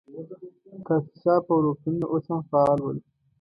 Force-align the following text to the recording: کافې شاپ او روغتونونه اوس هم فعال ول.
کافې 0.87 1.13
شاپ 1.21 1.45
او 1.51 1.63
روغتونونه 1.65 2.05
اوس 2.13 2.25
هم 2.31 2.41
فعال 2.49 2.79
ول. 2.81 2.97